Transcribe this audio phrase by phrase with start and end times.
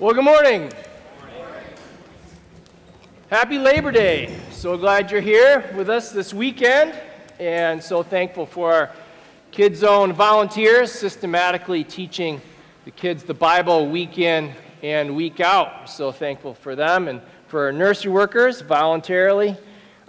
[0.00, 0.72] Well, good morning.
[3.28, 4.34] Happy Labor Day.
[4.50, 6.98] So glad you're here with us this weekend,
[7.38, 8.90] and so thankful for our
[9.50, 12.40] Kids Zone volunteers systematically teaching
[12.86, 15.90] the kids the Bible week in and week out.
[15.90, 19.54] So thankful for them and for our nursery workers voluntarily,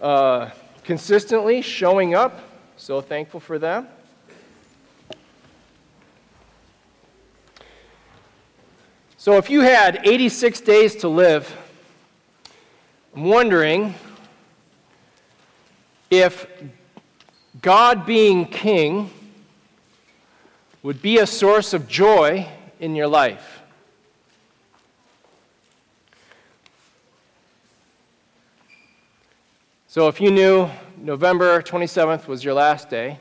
[0.02, 0.52] uh,
[0.86, 2.39] consistently showing up.
[2.78, 3.89] So thankful for them.
[9.24, 11.56] So, if you had 86 days to live,
[13.16, 13.94] I'm wondering
[16.09, 16.48] if
[17.62, 19.12] God being king
[20.81, 22.48] would be a source of joy
[22.80, 23.62] in your life.
[29.88, 30.67] So, if you knew
[30.98, 33.20] November 27th was your last day,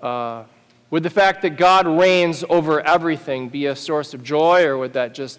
[0.00, 0.44] uh,
[0.90, 4.92] would the fact that God reigns over everything be a source of joy, or would
[4.94, 5.38] that just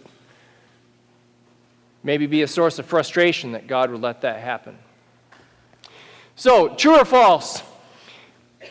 [2.04, 4.78] maybe be a source of frustration that God would let that happen?
[6.36, 7.62] So, true or false?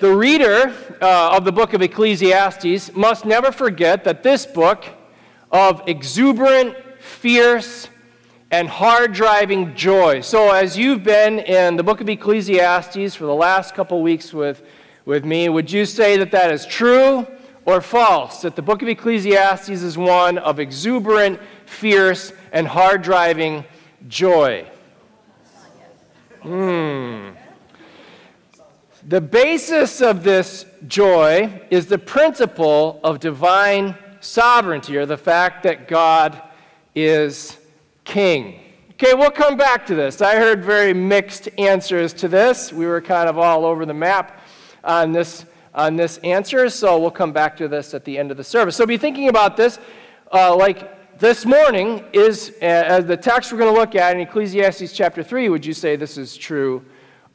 [0.01, 4.87] The reader uh, of the book of Ecclesiastes must never forget that this book
[5.53, 7.89] of exuberant, fierce,
[8.51, 10.23] and hard driving joy.
[10.23, 14.63] So, as you've been in the book of Ecclesiastes for the last couple weeks with
[15.11, 15.49] with me.
[15.49, 17.27] Would you say that that is true
[17.67, 18.43] or false?
[18.43, 23.65] That the book of Ecclesiastes is one of exuberant, fierce, and hard driving
[24.07, 24.65] joy?
[26.43, 27.31] Hmm.
[29.09, 35.89] The basis of this joy is the principle of divine sovereignty, or the fact that
[35.89, 36.41] God
[36.95, 37.57] is
[38.05, 38.61] king.
[38.93, 40.21] Okay, we'll come back to this.
[40.21, 42.73] I heard very mixed answers to this.
[42.73, 44.40] We were kind of all over the map
[44.85, 48.37] on this, on this answer, so we'll come back to this at the end of
[48.37, 48.77] the service.
[48.77, 49.79] So be thinking about this
[50.33, 54.23] uh, like this morning is, uh, as the text we're going to look at in
[54.23, 56.85] Ecclesiastes chapter 3, would you say this is true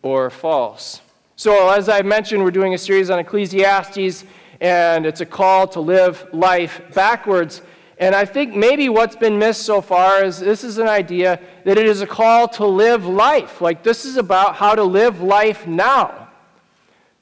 [0.01, 1.01] or false?
[1.35, 4.23] So, as I mentioned, we're doing a series on Ecclesiastes,
[4.61, 7.61] and it's a call to live life backwards.
[7.99, 11.77] And I think maybe what's been missed so far is this is an idea that
[11.77, 13.61] it is a call to live life.
[13.61, 16.24] Like, this is about how to live life now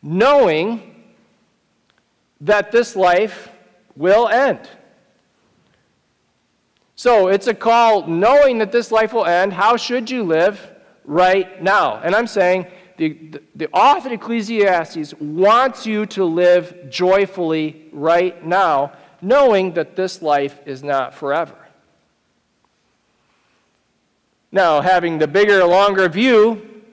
[0.03, 1.05] knowing
[2.41, 3.49] that this life
[3.95, 4.59] will end.
[6.95, 9.53] So it's a call knowing that this life will end.
[9.53, 10.69] How should you live
[11.05, 11.99] right now?
[12.03, 18.45] And I'm saying the, the, the author of Ecclesiastes wants you to live joyfully right
[18.45, 21.55] now, knowing that this life is not forever.
[24.51, 26.83] Now, having the bigger, longer view,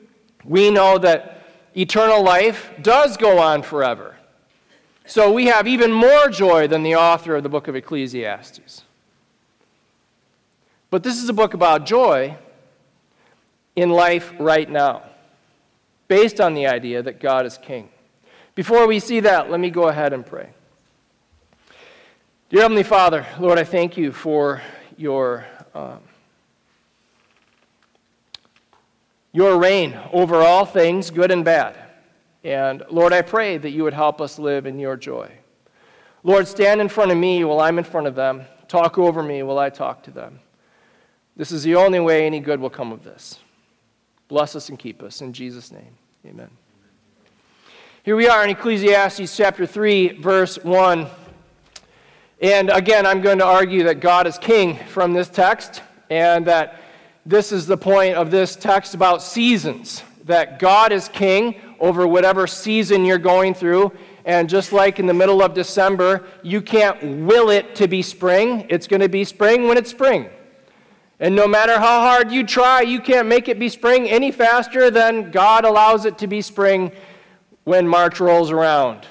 [0.44, 1.40] we know that
[1.77, 4.17] eternal life does go on forever.
[5.07, 8.83] So we have even more joy than the author of the book of Ecclesiastes.
[10.91, 12.37] But this is a book about joy
[13.77, 15.03] in life right now,
[16.09, 17.89] based on the idea that God is king.
[18.55, 20.51] Before we see that, let me go ahead and pray.
[22.51, 24.61] Dear Heavenly Father, Lord, I thank you for
[24.97, 25.47] your.
[25.75, 26.01] Um,
[29.33, 31.77] your reign over all things, good and bad.
[32.43, 35.31] And Lord, I pray that you would help us live in your joy.
[36.23, 38.43] Lord, stand in front of me while I'm in front of them.
[38.69, 40.41] Talk over me while I talk to them.
[41.37, 43.39] This is the only way any good will come of this.
[44.29, 45.23] Bless us and keep us.
[45.23, 45.97] In Jesus' name,
[46.27, 46.51] amen.
[48.03, 51.07] Here we are in Ecclesiastes chapter 3, verse 1.
[52.41, 56.81] And again, I'm going to argue that God is king from this text and that
[57.27, 62.47] this is the point of this text about seasons that God is king over whatever
[62.47, 63.93] season you're going through.
[64.25, 68.67] And just like in the middle of December, you can't will it to be spring.
[68.69, 70.29] It's going to be spring when it's spring.
[71.19, 74.91] And no matter how hard you try, you can't make it be spring any faster
[74.91, 76.93] than God allows it to be spring
[77.65, 79.07] when March rolls around,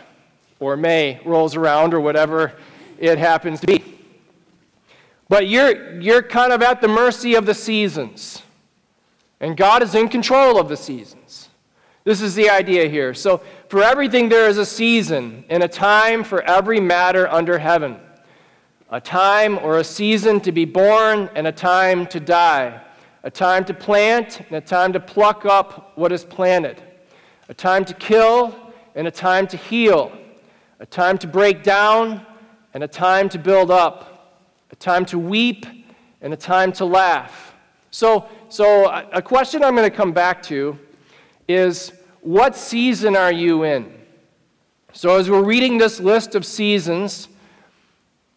[0.60, 2.54] or May rolls around, or whatever
[2.98, 3.99] it happens to be.
[5.30, 8.42] But you're, you're kind of at the mercy of the seasons.
[9.40, 11.50] And God is in control of the seasons.
[12.04, 13.14] This is the idea here.
[13.14, 18.00] So, for everything, there is a season and a time for every matter under heaven
[18.92, 22.82] a time or a season to be born and a time to die,
[23.22, 26.82] a time to plant and a time to pluck up what is planted,
[27.50, 28.56] a time to kill
[28.96, 30.12] and a time to heal,
[30.80, 32.26] a time to break down
[32.74, 34.19] and a time to build up
[34.72, 35.66] a time to weep,
[36.22, 37.56] and a time to laugh.
[37.92, 40.78] So, so a question I'm going to come back to
[41.48, 43.94] is what season are you in?
[44.94, 47.30] So, as we're reading this list of seasons,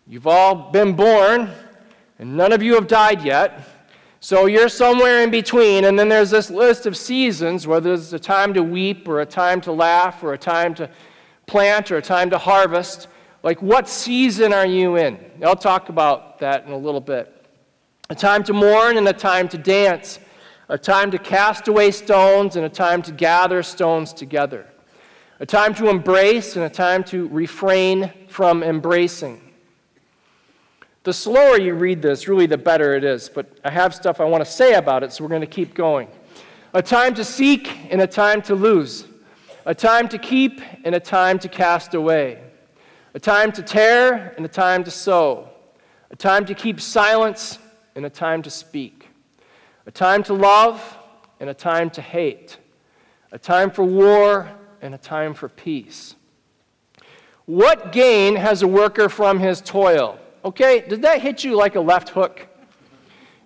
[0.07, 1.51] you've all been born,
[2.19, 3.69] and none of you have died yet.
[4.25, 8.21] So you're somewhere in between, and then there's this list of seasons, whether it's a
[8.21, 10.89] time to weep, or a time to laugh, or a time to
[11.47, 13.09] plant, or a time to harvest.
[13.43, 15.19] Like, what season are you in?
[15.43, 17.47] I'll talk about that in a little bit.
[18.09, 20.21] A time to mourn and a time to dance,
[20.69, 24.67] a time to cast away stones and a time to gather stones together,
[25.41, 29.41] a time to embrace and a time to refrain from embracing.
[31.05, 33.29] The slower you read this, really, the better it is.
[33.29, 35.75] But I have stuff I want to say about it, so we're going to keep
[35.75, 36.07] going.
[36.75, 39.07] A time to seek and a time to lose.
[39.67, 42.41] A time to keep and a time to cast away.
[43.15, 45.51] A time to tear and a time to sow.
[46.11, 47.59] A time to keep silence
[47.95, 49.09] and a time to speak.
[49.87, 50.97] A time to love
[51.39, 52.57] and a time to hate.
[53.31, 54.49] A time for war
[54.81, 56.15] and a time for peace.
[57.45, 60.19] What gain has a worker from his toil?
[60.45, 62.47] Okay, did that hit you like a left hook?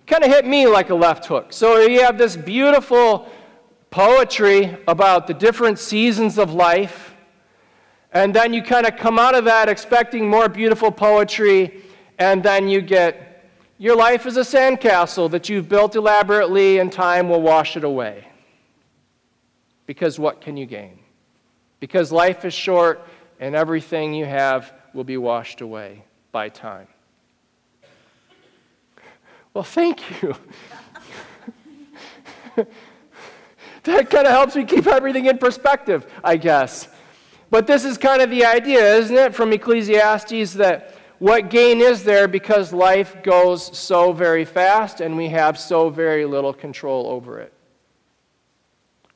[0.05, 1.51] Kind of hit me like a left hook.
[1.51, 3.29] So you have this beautiful
[3.89, 7.06] poetry about the different seasons of life,
[8.17, 11.83] and then you kind of come out of that expecting more beautiful poetry,
[12.17, 13.45] and then you get
[13.77, 18.27] your life is a sandcastle that you've built elaborately, and time will wash it away.
[19.85, 20.97] Because what can you gain?
[21.79, 23.07] Because life is short,
[23.39, 26.87] and everything you have will be washed away by time.
[29.53, 30.35] Well, thank you.
[33.83, 36.87] that kind of helps me keep everything in perspective, I guess.
[37.49, 42.03] But this is kind of the idea, isn't it, from Ecclesiastes that what gain is
[42.03, 47.39] there because life goes so very fast and we have so very little control over
[47.39, 47.53] it?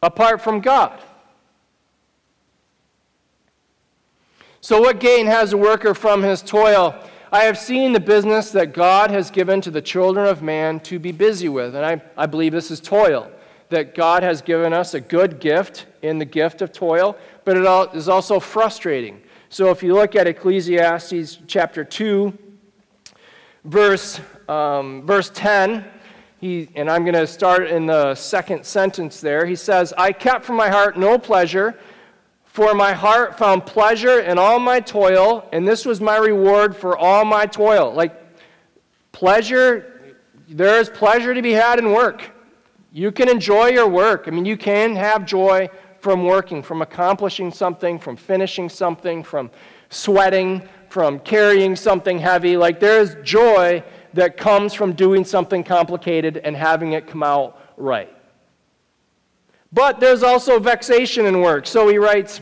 [0.02, 1.00] Apart from God.
[4.62, 6.96] So, what gain has a worker from his toil?
[7.32, 11.00] I have seen the business that God has given to the children of man to
[11.00, 11.76] be busy with.
[11.76, 13.32] And I, I believe this is toil,
[13.70, 17.96] that God has given us a good gift in the gift of toil, but it
[17.96, 19.22] is also frustrating.
[19.50, 22.38] So if you look at Ecclesiastes chapter 2,
[23.66, 25.86] verse, um, verse 10,
[26.40, 29.46] he, and I'm going to start in the second sentence there.
[29.46, 31.78] He says, I kept from my heart no pleasure
[32.52, 36.98] for my heart found pleasure in all my toil, and this was my reward for
[36.98, 37.94] all my toil.
[37.94, 38.14] Like,
[39.14, 40.18] pleasure,
[40.50, 42.30] there is pleasure to be had in work.
[42.92, 44.26] You can enjoy your work.
[44.28, 45.70] I mean, you can have joy
[46.02, 49.52] from working, from accomplishing something, from finishing something, from
[49.90, 52.58] sweating, from carrying something heavy.
[52.58, 53.84] Like, there is joy
[54.14, 58.14] that comes from doing something complicated and having it come out right.
[59.72, 61.66] But there's also vexation in work.
[61.66, 62.42] So he writes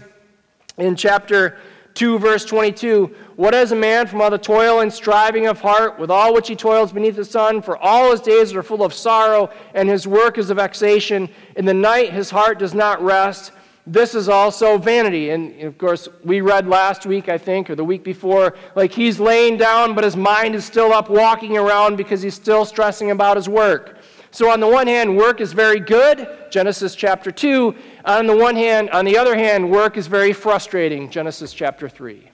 [0.77, 1.59] in chapter
[1.99, 5.99] 2, verse 22 What has a man from all the toil and striving of heart,
[5.99, 7.61] with all which he toils beneath the sun?
[7.61, 11.27] For all his days are full of sorrow, and his work is a vexation.
[11.57, 13.51] In the night his heart does not rest.
[13.85, 15.31] This is also vanity.
[15.31, 19.19] And of course, we read last week, I think, or the week before, like he's
[19.19, 23.35] laying down, but his mind is still up walking around because he's still stressing about
[23.35, 23.97] his work.
[24.31, 27.75] So, on the one hand, work is very good, Genesis chapter 2.
[28.05, 32.29] On the one hand, on the other hand, work is very frustrating, Genesis chapter 3.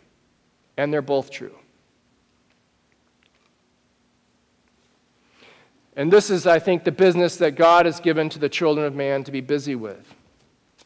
[0.77, 1.55] And they're both true.
[5.95, 8.93] And this is, I think, the business that God has given to the children of
[8.93, 10.13] man to be busy with.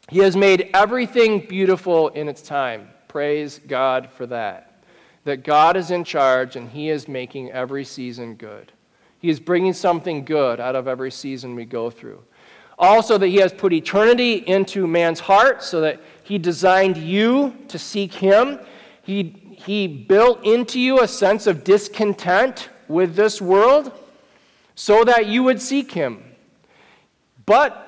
[0.09, 2.89] He has made everything beautiful in its time.
[3.07, 4.83] Praise God for that.
[5.23, 8.71] That God is in charge and He is making every season good.
[9.19, 12.23] He is bringing something good out of every season we go through.
[12.77, 17.77] Also, that He has put eternity into man's heart so that He designed you to
[17.77, 18.59] seek Him.
[19.03, 23.91] He, he built into you a sense of discontent with this world
[24.75, 26.23] so that you would seek Him.
[27.45, 27.85] But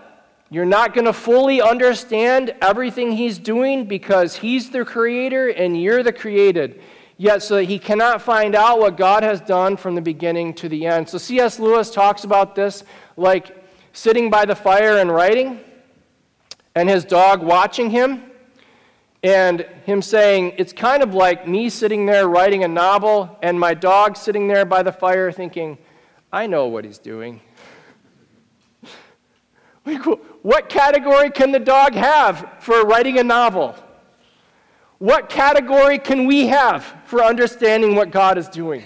[0.50, 6.04] you're not going to fully understand everything He's doing because He's the creator and you're
[6.04, 6.82] the created
[7.22, 10.68] yet so that he cannot find out what God has done from the beginning to
[10.68, 11.08] the end.
[11.08, 11.60] So C.S.
[11.60, 12.84] Lewis talks about this
[13.16, 13.64] like
[13.94, 15.60] sitting by the fire and writing,
[16.74, 18.24] and his dog watching him,
[19.22, 23.76] and him saying, It's kind of like me sitting there writing a novel, and my
[23.76, 25.78] dog sitting there by the fire thinking,
[26.34, 27.40] I know what he's doing.
[30.42, 33.76] what category can the dog have for writing a novel?
[35.02, 38.84] What category can we have for understanding what God is doing?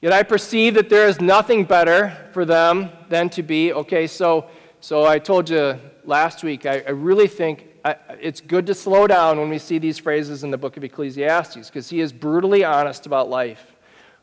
[0.00, 4.46] Yet I perceive that there is nothing better for them than to be, okay, so,
[4.78, 9.08] so I told you last week, I, I really think I, it's good to slow
[9.08, 12.62] down when we see these phrases in the book of Ecclesiastes because he is brutally
[12.62, 13.74] honest about life,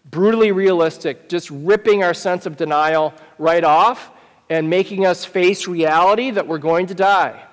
[0.09, 4.12] brutally realistic, just ripping our sense of denial right off
[4.53, 7.43] and making us face reality that we're going to die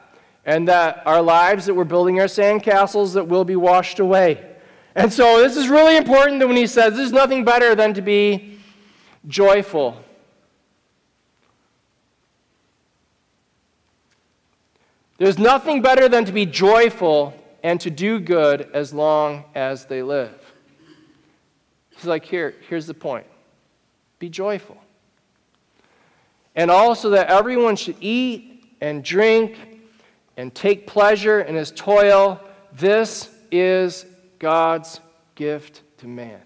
[0.45, 4.47] and that our lives that we're building our sandcastles that will be washed away.
[4.95, 8.03] And so this is really important that when he says there's nothing better than to
[8.03, 8.59] be
[9.27, 10.05] joyful.
[15.17, 20.03] There's nothing better than to be joyful and to do good as long as they
[20.03, 20.35] live.
[21.97, 23.27] He's like, here, here's the point
[24.19, 24.77] be joyful.
[26.55, 29.57] And also that everyone should eat and drink
[30.37, 32.41] and take pleasure in his toil.
[32.73, 34.07] This is
[34.39, 35.01] God's
[35.35, 36.41] gift to man.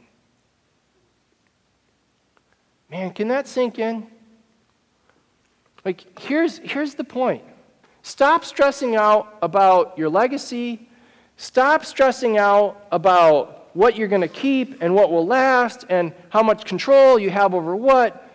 [2.90, 4.06] Man, can that sink in?
[5.84, 7.42] Like, here's, here's the point
[8.02, 10.88] stop stressing out about your legacy,
[11.36, 16.42] stop stressing out about what you're going to keep and what will last and how
[16.42, 18.30] much control you have over what.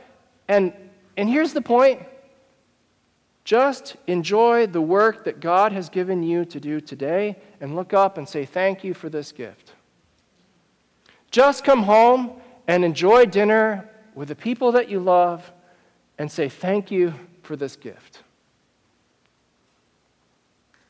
[0.47, 0.73] And,
[1.19, 2.01] and here's the point
[3.43, 8.17] just enjoy the work that God has given you to do today and look up
[8.17, 9.73] and say, Thank you for this gift.
[11.29, 15.51] Just come home and enjoy dinner with the people that you love
[16.17, 18.23] and say, Thank you for this gift.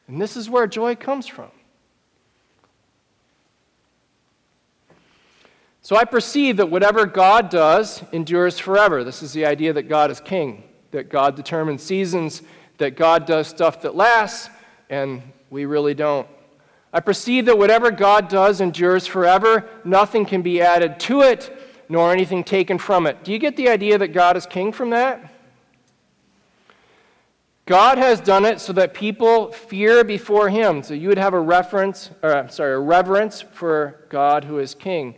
[0.08, 1.50] And this is where joy comes from.
[5.90, 9.04] So I perceive that whatever God does endures forever.
[9.04, 12.44] This is the idea that God is king that God determines seasons,
[12.78, 14.52] that God does stuff that lasts,
[14.92, 16.28] and we really don't.
[16.94, 19.68] I perceive that whatever God does endures forever.
[19.84, 21.52] Nothing can be added to it,
[21.90, 23.24] nor anything taken from it.
[23.24, 25.34] Do you get the idea that God is king from that?
[27.66, 30.84] God has done it so that people fear before him.
[30.84, 35.16] So you would have a reference, or sorry, a reverence for God who is king.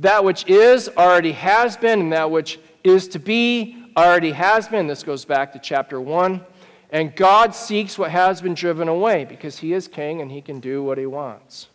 [0.00, 4.86] That which is already has been, and that which is to be already has been.
[4.86, 6.44] This goes back to chapter 1.
[6.92, 10.58] And God seeks what has been driven away because he is king and he can
[10.58, 11.68] do what he wants.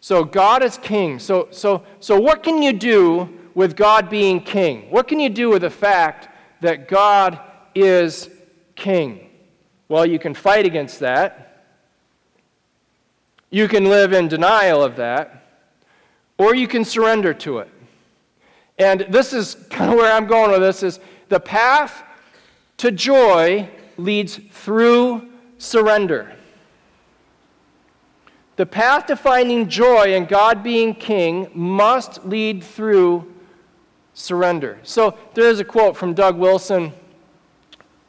[0.00, 1.18] So God is king.
[1.18, 4.90] So, so, so what can you do with God being king?
[4.90, 6.28] What can you do with the fact
[6.60, 7.38] that God
[7.74, 8.28] is
[8.74, 9.30] king?
[9.88, 11.64] Well, you can fight against that.
[13.50, 15.45] You can live in denial of that.
[16.38, 17.70] Or you can surrender to it.
[18.78, 22.02] And this is kind of where I'm going with this is the path
[22.78, 25.28] to joy leads through
[25.58, 26.32] surrender.
[28.56, 33.32] The path to finding joy and God being king must lead through
[34.14, 34.78] surrender.
[34.82, 36.92] So there is a quote from Doug Wilson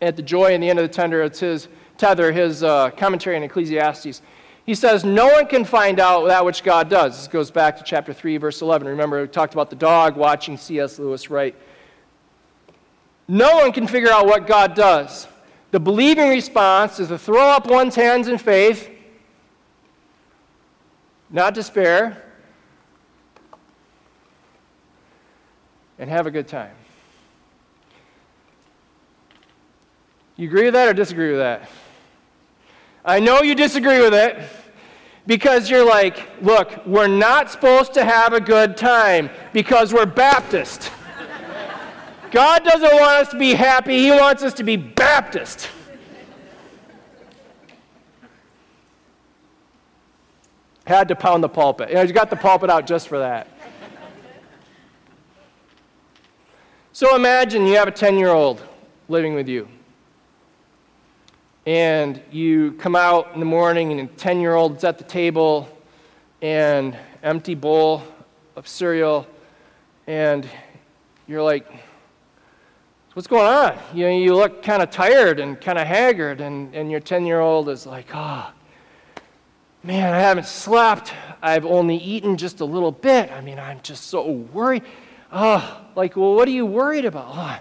[0.02, 1.22] at the Joy at the End of the Tether.
[1.24, 1.68] It's his
[1.98, 4.22] tether, his uh, commentary on Ecclesiastes.
[4.68, 7.18] He says, No one can find out that which God does.
[7.18, 8.86] This goes back to chapter 3, verse 11.
[8.86, 11.00] Remember, we talked about the dog watching C.S.
[11.00, 11.56] Lewis write.
[13.30, 15.26] No one can figure out what God does.
[15.72, 18.90] The believing response is to throw up one's hands in faith,
[21.30, 22.24] not despair,
[25.98, 26.76] and have a good time.
[30.36, 31.70] You agree with that or disagree with that?
[33.08, 34.38] I know you disagree with it
[35.26, 40.92] because you're like, look, we're not supposed to have a good time because we're Baptist.
[42.32, 45.70] God doesn't want us to be happy, He wants us to be Baptist.
[50.86, 51.90] Had to pound the pulpit.
[51.90, 53.48] You know, got the pulpit out just for that.
[56.92, 58.62] So imagine you have a 10 year old
[59.08, 59.70] living with you
[61.68, 65.68] and you come out in the morning and a 10 year old's at the table
[66.42, 68.02] and empty bowl
[68.56, 69.28] of cereal
[70.08, 70.48] and
[71.28, 71.70] you're like
[73.16, 73.78] what's going on?
[73.94, 77.26] You know you look kind of tired and kind of haggard and, and your 10
[77.26, 78.50] year old is like oh
[79.84, 81.12] man i haven't slept.
[81.42, 83.30] I've only eaten just a little bit.
[83.30, 84.84] I mean i'm just so worried.
[85.34, 87.26] Oh like well what are you worried about?
[87.28, 87.60] Oh,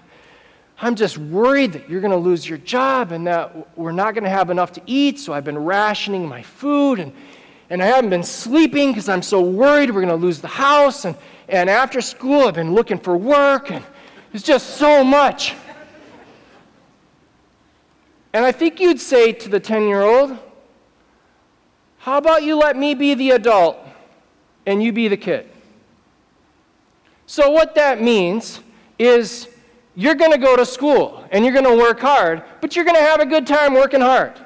[0.78, 4.24] I'm just worried that you're going to lose your job and that we're not going
[4.24, 7.12] to have enough to eat, so I've been rationing my food and,
[7.70, 11.06] and I haven't been sleeping because I'm so worried we're going to lose the house.
[11.06, 11.16] And,
[11.48, 13.82] and after school, I've been looking for work and
[14.34, 15.54] it's just so much.
[18.34, 20.36] And I think you'd say to the 10 year old,
[21.96, 23.78] How about you let me be the adult
[24.66, 25.48] and you be the kid?
[27.24, 28.60] So, what that means
[28.98, 29.48] is
[29.96, 32.96] you're going to go to school and you're going to work hard, but you're going
[32.96, 34.38] to have a good time working hard.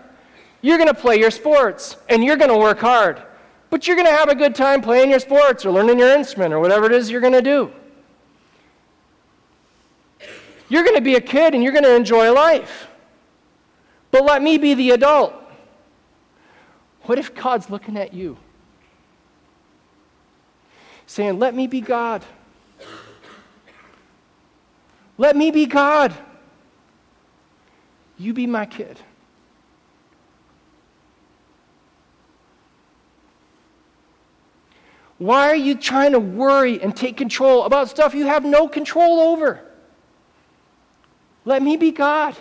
[0.63, 3.21] You're going to play your sports and you're going to work hard,
[3.69, 6.55] but you're going to have a good time playing your sports or learning your instrument
[6.55, 7.73] or whatever it is you're going to do.
[10.69, 12.87] You're going to be a kid and you're going to enjoy life.
[14.13, 15.35] But let me be the adult.
[17.03, 18.39] What if God's looking at you?
[21.07, 22.25] Saying, Let me be God.
[25.21, 26.15] Let me be God.
[28.17, 28.99] You be my kid.
[35.19, 39.21] Why are you trying to worry and take control about stuff you have no control
[39.21, 39.61] over?
[41.45, 42.35] Let me be God.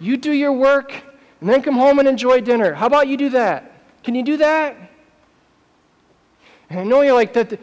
[0.00, 0.92] You do your work
[1.40, 2.74] and then come home and enjoy dinner.
[2.74, 3.80] How about you do that?
[4.02, 4.76] Can you do that?
[6.68, 7.60] And I know you're like that.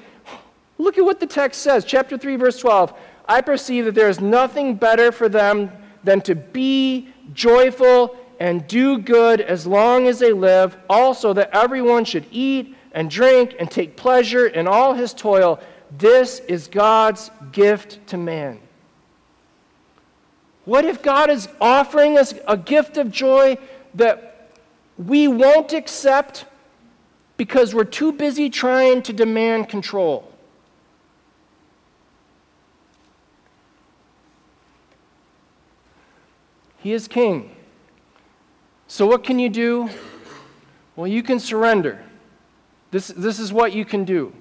[0.77, 2.97] Look at what the text says, chapter 3, verse 12.
[3.27, 5.71] I perceive that there is nothing better for them
[6.03, 10.77] than to be joyful and do good as long as they live.
[10.89, 15.59] Also, that everyone should eat and drink and take pleasure in all his toil.
[15.97, 18.59] This is God's gift to man.
[20.65, 23.57] What if God is offering us a gift of joy
[23.95, 24.51] that
[24.97, 26.45] we won't accept
[27.37, 30.29] because we're too busy trying to demand control?
[36.87, 37.53] He is king.
[38.87, 39.89] So, what can you do?
[40.95, 42.01] Well, you can surrender.
[42.91, 44.31] This, this is what you can do.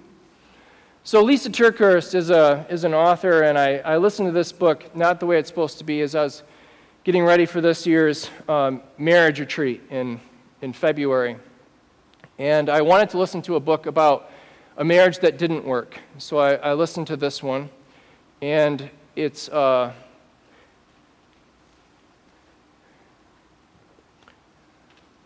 [1.02, 4.94] So, Lisa TerKeurst is, a, is an author, and I, I listened to this book
[4.94, 6.44] not the way it's supposed to be as I was
[7.02, 10.20] getting ready for this year's um, marriage retreat in,
[10.62, 11.38] in February.
[12.38, 14.30] And I wanted to listen to a book about
[14.76, 15.98] a marriage that didn't work.
[16.18, 17.70] So, I, I listened to this one,
[18.40, 19.48] and it's.
[19.48, 19.92] Uh,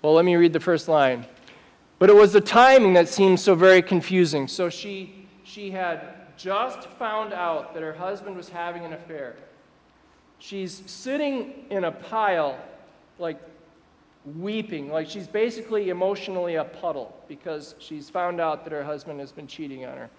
[0.02, 1.26] well, let me read the first line.
[1.99, 4.49] But it was the timing that seemed so very confusing.
[4.49, 9.37] So she, she had just found out that her husband was having an affair.
[10.38, 12.59] She's sitting in a pile,
[13.18, 13.38] like
[14.37, 19.33] weeping, like she's basically emotionally a puddle because she's found out that her husband has
[19.33, 20.11] been cheating on her.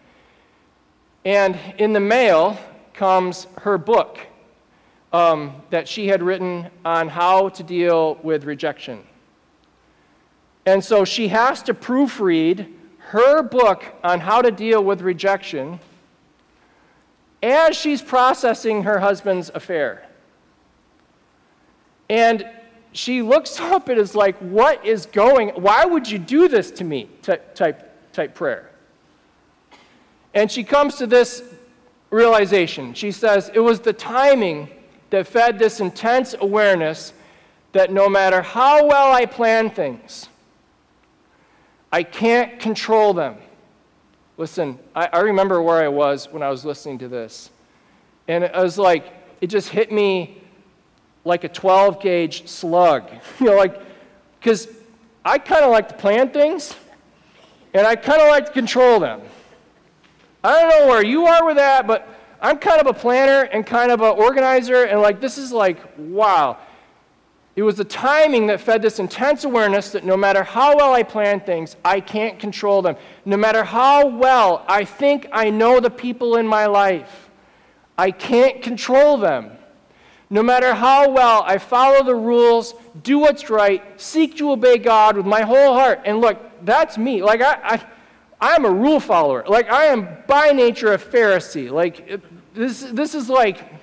[1.25, 2.58] And in the mail
[2.93, 4.19] comes her book
[5.13, 9.03] um, that she had written on how to deal with rejection.
[10.65, 15.80] And so she has to proofread her book on how to deal with rejection
[17.43, 20.08] as she's processing her husband's affair.
[22.10, 22.45] And
[22.93, 26.84] she looks up and is like, What is going Why would you do this to
[26.84, 27.10] me?
[27.21, 28.69] type, type, type prayer.
[30.34, 31.43] And she comes to this
[32.10, 32.93] realization.
[32.93, 34.69] She says, It was the timing
[35.10, 37.13] that fed this intense awareness
[37.74, 40.28] that no matter how well I plan things,
[41.91, 43.36] I can't control them.
[44.38, 47.49] Listen, I, I, remember where I was when I was listening to this.
[48.27, 50.41] And it was like, it just hit me
[51.25, 53.10] like a 12 gauge slug.
[53.39, 53.82] you know, like,
[54.39, 54.67] because
[55.23, 56.75] I kind of like to plan things,
[57.73, 59.21] and I kind of like to control them.
[60.43, 62.08] I don't know where you are with that, but
[62.41, 65.77] I'm kind of a planner and kind of an organizer, and like, this is like,
[65.97, 66.58] wow.
[67.55, 71.03] It was the timing that fed this intense awareness that no matter how well I
[71.03, 72.95] plan things, I can't control them.
[73.25, 77.29] No matter how well I think I know the people in my life,
[77.97, 79.51] I can't control them.
[80.29, 85.17] No matter how well I follow the rules, do what's right, seek to obey God
[85.17, 86.01] with my whole heart.
[86.05, 87.21] And look, that's me.
[87.21, 87.85] Like, I, I,
[88.39, 89.43] I'm a rule follower.
[89.45, 91.69] Like, I am by nature a Pharisee.
[91.69, 92.21] Like,
[92.53, 93.81] this, this is like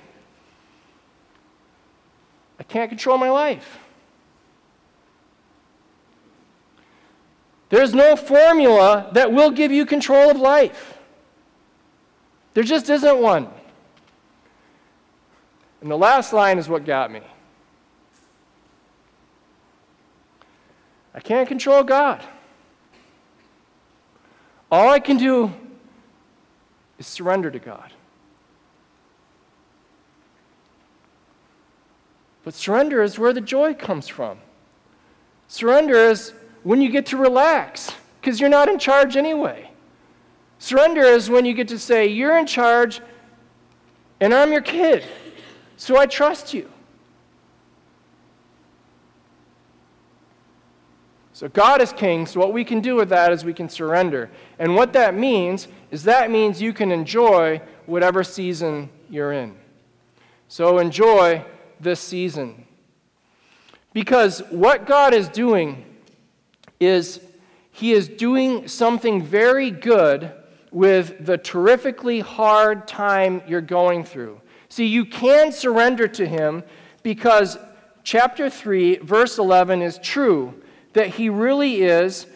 [2.59, 3.79] I can't control my life.
[7.69, 10.97] There's no formula that will give you control of life.
[12.53, 13.47] There just isn't one.
[15.81, 17.21] And the last line is what got me.
[21.13, 22.23] I can't control God.
[24.71, 25.53] All I can do
[26.97, 27.91] is surrender to God.
[32.49, 34.39] But surrender is where the joy comes from.
[35.47, 36.33] Surrender is
[36.63, 39.69] when you get to relax because you're not in charge anyway.
[40.57, 43.01] Surrender is when you get to say, You're in charge
[44.19, 45.05] and I'm your kid,
[45.77, 46.67] so I trust you.
[51.33, 54.31] So God is king, so what we can do with that is we can surrender.
[54.57, 59.55] And what that means is that means you can enjoy whatever season you're in.
[60.47, 61.45] So enjoy
[61.79, 62.65] this season.
[63.93, 65.85] Because what God is doing
[66.79, 67.19] is
[67.71, 70.31] He is doing something very good
[70.71, 74.39] with the terrifically hard time you're going through.
[74.69, 76.63] See, you can surrender to Him
[77.01, 77.57] because
[78.03, 80.61] chapter 3, verse 11 is true
[80.93, 82.27] that He really is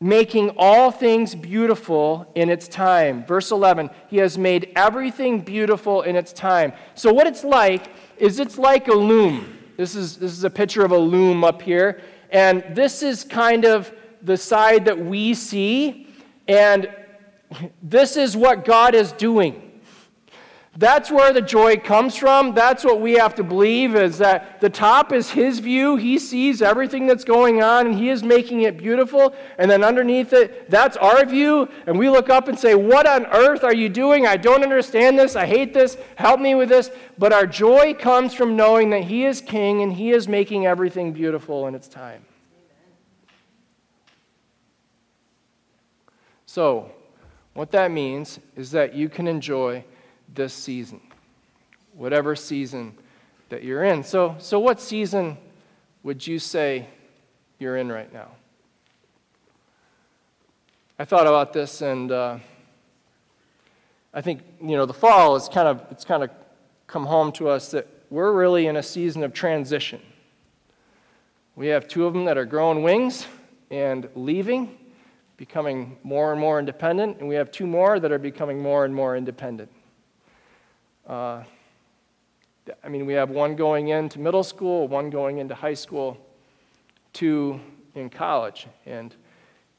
[0.00, 3.24] making all things beautiful in its time.
[3.24, 6.72] Verse 11, He has made everything beautiful in its time.
[6.94, 9.58] So, what it's like is it's like a loom.
[9.76, 12.00] This is, this is a picture of a loom up here.
[12.30, 16.08] And this is kind of the side that we see.
[16.48, 16.90] And
[17.82, 19.65] this is what God is doing.
[20.78, 22.54] That's where the joy comes from.
[22.54, 25.96] That's what we have to believe is that the top is his view.
[25.96, 29.34] He sees everything that's going on and he is making it beautiful.
[29.56, 31.70] And then underneath it, that's our view.
[31.86, 34.26] And we look up and say, What on earth are you doing?
[34.26, 35.34] I don't understand this.
[35.34, 35.96] I hate this.
[36.16, 36.90] Help me with this.
[37.16, 41.14] But our joy comes from knowing that he is king and he is making everything
[41.14, 42.22] beautiful in its time.
[46.44, 46.90] So,
[47.54, 49.82] what that means is that you can enjoy
[50.34, 51.00] this season,
[51.94, 52.96] whatever season
[53.48, 54.02] that you're in.
[54.02, 55.38] So, so what season
[56.02, 56.88] would you say
[57.58, 58.28] you're in right now?
[60.98, 62.38] I thought about this, and uh,
[64.14, 66.30] I think you know the fall is kind of it's kind of
[66.86, 70.00] come home to us that we're really in a season of transition.
[71.54, 73.26] We have two of them that are growing wings
[73.70, 74.78] and leaving,
[75.36, 78.94] becoming more and more independent, and we have two more that are becoming more and
[78.94, 79.70] more independent.
[81.06, 81.44] Uh,
[82.82, 86.18] I mean, we have one going into middle school, one going into high school,
[87.12, 87.60] two
[87.94, 89.14] in college, and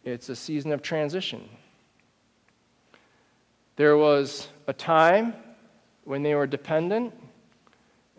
[0.05, 1.49] it's a season of transition.
[3.75, 5.33] There was a time
[6.05, 7.13] when they were dependent,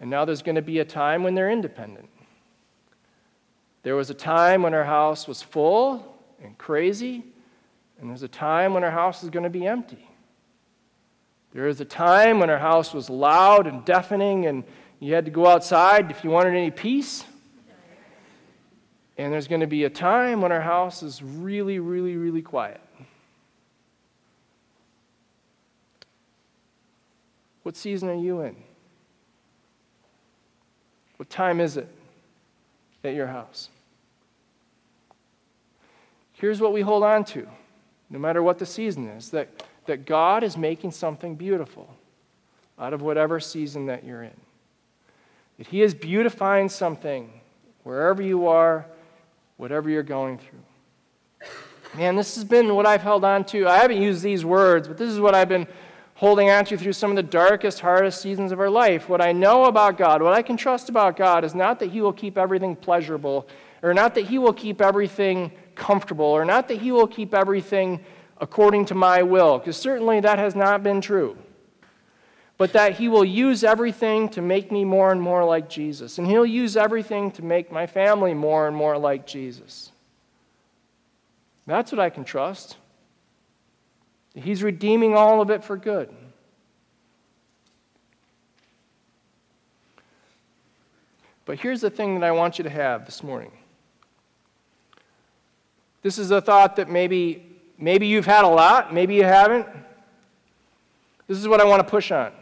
[0.00, 2.08] and now there's going to be a time when they're independent.
[3.82, 7.24] There was a time when our house was full and crazy,
[8.00, 10.07] and there's a time when our house is going to be empty.
[11.52, 14.64] There was a time when our house was loud and deafening, and
[15.00, 17.24] you had to go outside if you wanted any peace.
[19.16, 22.80] And there's going to be a time when our house is really, really, really quiet.
[27.64, 28.56] What season are you in?
[31.16, 31.88] What time is it
[33.02, 33.70] at your house?
[36.34, 37.48] Here's what we hold on to,
[38.10, 41.92] no matter what the season is that that God is making something beautiful
[42.78, 44.36] out of whatever season that you're in.
[45.58, 47.30] That He is beautifying something
[47.82, 48.86] wherever you are,
[49.56, 51.48] whatever you're going through.
[51.94, 53.66] Man, this has been what I've held on to.
[53.66, 55.66] I haven't used these words, but this is what I've been
[56.14, 59.08] holding on to through some of the darkest, hardest seasons of our life.
[59.08, 62.00] What I know about God, what I can trust about God, is not that He
[62.00, 63.48] will keep everything pleasurable,
[63.82, 68.00] or not that He will keep everything comfortable, or not that He will keep everything
[68.40, 71.36] according to my will, because certainly that has not been true.
[72.56, 76.18] But that He will use everything to make me more and more like Jesus.
[76.18, 79.92] And He'll use everything to make my family more and more like Jesus.
[81.66, 82.76] That's what I can trust.
[84.34, 86.08] He's redeeming all of it for good.
[91.44, 93.52] But here's the thing that I want you to have this morning.
[96.02, 97.47] This is a thought that maybe
[97.78, 99.66] Maybe you've had a lot, maybe you haven't.
[101.28, 102.32] This is what I want to push on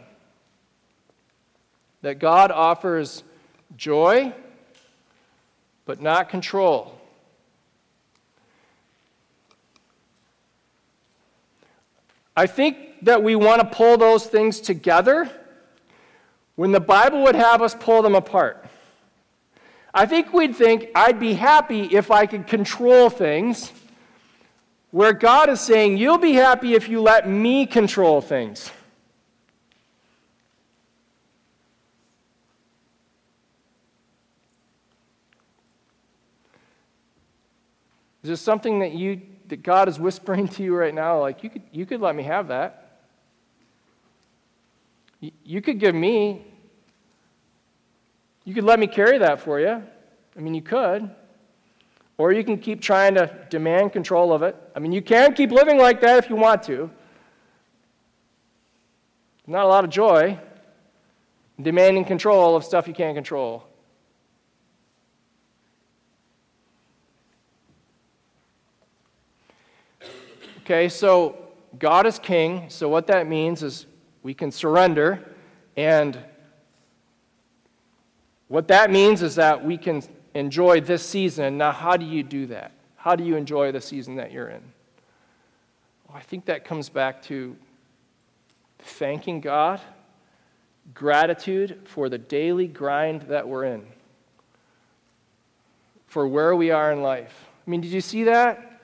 [2.01, 3.23] that God offers
[3.75, 4.33] joy,
[5.85, 6.93] but not control.
[12.35, 15.29] I think that we want to pull those things together
[16.55, 18.65] when the Bible would have us pull them apart.
[19.93, 23.71] I think we'd think I'd be happy if I could control things
[24.97, 28.71] where God is saying, You'll be happy if you let me control things.
[38.23, 41.19] Is there something that you that God is whispering to you right now?
[41.19, 43.01] Like you could you could let me have that.
[45.19, 46.43] You, you could give me.
[48.45, 49.83] You could let me carry that for you.
[50.35, 51.07] I mean, you could.
[52.17, 54.55] Or you can keep trying to demand control of it.
[54.75, 56.89] I mean, you can keep living like that if you want to.
[59.45, 60.39] Not a lot of joy
[61.61, 63.63] demanding control of stuff you can't control.
[70.59, 71.37] Okay, so
[71.79, 72.65] God is king.
[72.67, 73.85] So what that means is
[74.21, 75.33] we can surrender.
[75.77, 76.19] And
[78.49, 81.57] what that means is that we can enjoy this season.
[81.57, 82.71] Now, how do you do that?
[82.95, 84.61] How do you enjoy the season that you're in?
[86.07, 87.55] Well, I think that comes back to
[88.79, 89.81] thanking God,
[90.93, 93.85] gratitude for the daily grind that we're in,
[96.07, 97.47] for where we are in life.
[97.65, 98.79] I mean, did you see that?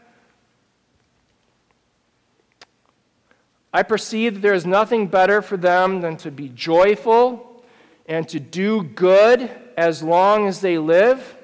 [3.74, 7.64] I perceive that there is nothing better for them than to be joyful
[8.06, 11.38] and to do good as long as they live.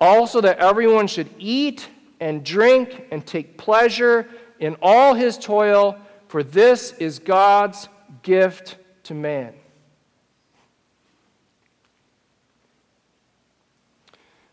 [0.00, 1.88] Also, that everyone should eat
[2.20, 5.98] and drink and take pleasure in all his toil,
[6.28, 7.88] for this is God's
[8.22, 9.54] gift to man.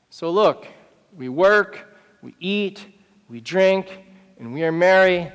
[0.09, 0.67] So, look,
[1.15, 2.85] we work, we eat,
[3.29, 4.03] we drink,
[4.39, 5.31] and we are merry,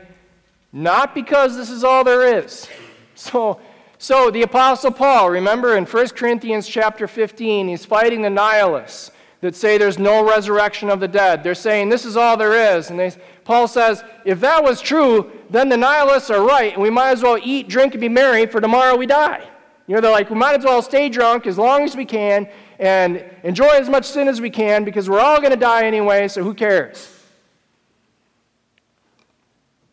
[0.72, 2.68] not because this is all there is.
[3.14, 3.60] So,
[4.02, 9.12] so the Apostle Paul, remember in 1 Corinthians chapter 15, he's fighting the nihilists
[9.42, 11.44] that say there's no resurrection of the dead.
[11.44, 12.90] They're saying this is all there is.
[12.90, 13.12] And they,
[13.44, 17.22] Paul says, if that was true, then the nihilists are right, and we might as
[17.22, 19.48] well eat, drink, and be merry, for tomorrow we die.
[19.86, 22.48] You know, they're like, we might as well stay drunk as long as we can
[22.80, 26.26] and enjoy as much sin as we can because we're all going to die anyway,
[26.26, 27.11] so who cares?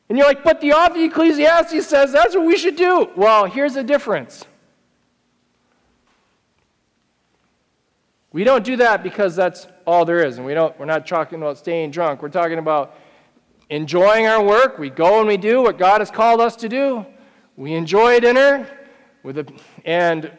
[0.10, 3.10] And you're like, but the author of Ecclesiastes says that's what we should do.
[3.16, 4.44] Well, here's the difference.
[8.32, 10.38] We don't do that because that's all there is.
[10.38, 12.22] And we don't, we're not talking about staying drunk.
[12.22, 12.96] We're talking about
[13.70, 14.78] enjoying our work.
[14.80, 17.06] We go and we do what God has called us to do.
[17.56, 18.68] We enjoy dinner
[19.24, 19.52] with a,
[19.86, 20.32] and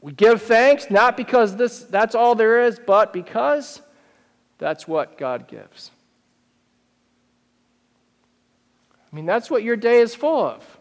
[0.00, 3.80] we give thanks, not because this, that's all there is, but because
[4.58, 5.90] that's what God gives.
[9.14, 10.78] I mean, that's what your day is full of.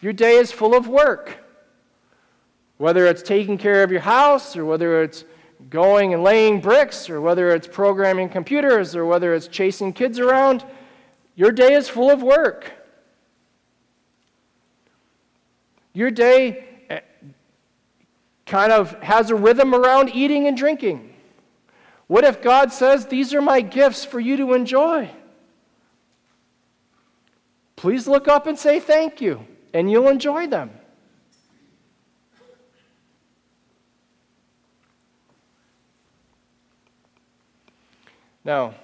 [0.00, 1.36] Your day is full of work.
[2.78, 5.22] Whether it's taking care of your house, or whether it's
[5.68, 10.64] going and laying bricks, or whether it's programming computers, or whether it's chasing kids around,
[11.34, 12.72] your day is full of work.
[15.92, 17.00] Your day eh,
[18.46, 21.12] kind of has a rhythm around eating and drinking.
[22.06, 25.10] What if God says, These are my gifts for you to enjoy?
[27.76, 30.70] Please look up and say thank you, and you'll enjoy them.
[38.44, 38.74] Now,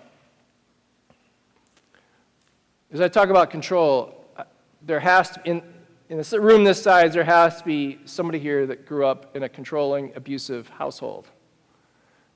[2.93, 4.45] as I talk about control, uh,
[4.83, 5.63] there has to, in,
[6.09, 9.45] in a room this size, there has to be somebody here that grew up in
[9.45, 11.29] a controlling, abusive household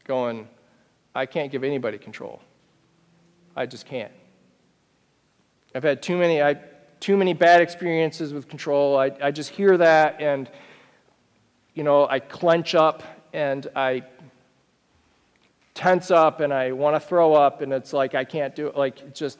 [0.04, 0.48] going,
[1.14, 2.40] I can't give anybody control.
[3.56, 4.12] I just can't.
[5.76, 6.56] I've had too many, I,
[7.00, 8.98] too many bad experiences with control.
[8.98, 10.48] I, I just hear that and,
[11.74, 13.02] you know, I clench up
[13.34, 14.02] and I
[15.74, 18.76] tense up and I want to throw up, and it's like I can't do it.
[18.78, 19.38] Like, it's just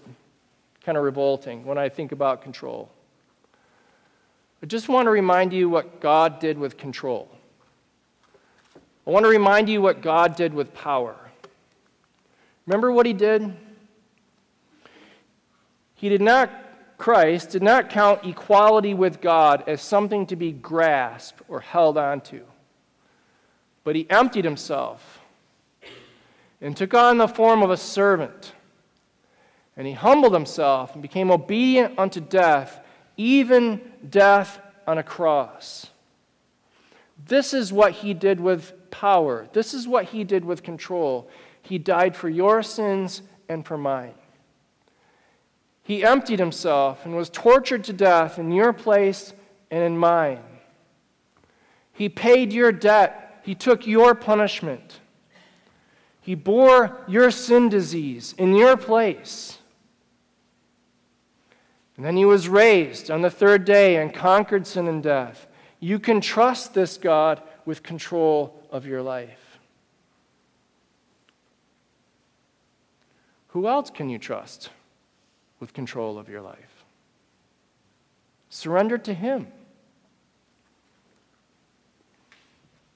[0.85, 2.90] kind of revolting when I think about control.
[4.62, 7.31] I just want to remind you what God did with control.
[9.07, 11.16] I want to remind you what God did with power.
[12.66, 13.57] Remember what he did?
[15.96, 16.50] He did not,
[16.98, 22.44] Christ did not count equality with God as something to be grasped or held onto,
[23.82, 25.20] but he emptied himself
[26.61, 28.52] and took on the form of a servant.
[29.76, 32.80] And he humbled himself and became obedient unto death,
[33.16, 35.90] even death on a cross.
[37.26, 39.48] This is what he did with power.
[39.52, 41.28] This is what he did with control.
[41.62, 44.14] He died for your sins and for mine.
[45.87, 49.33] He emptied himself and was tortured to death in your place
[49.70, 50.42] and in mine.
[51.92, 54.99] He paid your debt, he took your punishment.
[56.20, 59.59] He bore your sin disease in your place.
[61.96, 65.46] And then he was raised on the third day and conquered sin and death.
[65.79, 69.61] You can trust this God with control of your life.
[73.51, 74.70] Who else can you trust
[75.61, 76.85] with control of your life?
[78.49, 79.49] Surrender to him.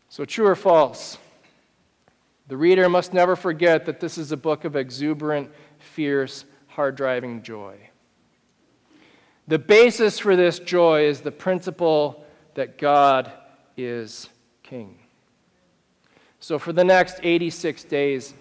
[0.09, 1.19] So, true or false?
[2.49, 7.43] The reader must never forget that this is a book of exuberant, fierce, hard driving
[7.43, 7.77] joy.
[9.47, 13.31] The basis for this joy is the principle that God
[13.77, 14.29] is
[14.65, 14.99] King.
[16.41, 18.35] So, for the next 86 days,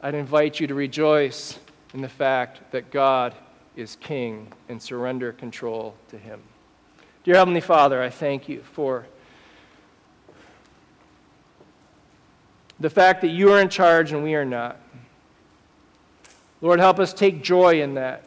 [0.00, 1.58] I'd invite you to rejoice
[1.94, 3.34] in the fact that God
[3.78, 6.40] is King and surrender control to Him.
[7.24, 9.06] Dear Heavenly Father, I thank you for
[12.80, 14.80] The fact that you are in charge and we are not.
[16.60, 18.24] Lord, help us take joy in that.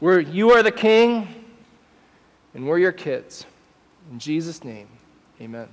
[0.00, 1.28] Where you are the king
[2.54, 3.46] and we're your kids.
[4.12, 4.88] In Jesus' name,
[5.40, 5.68] amen.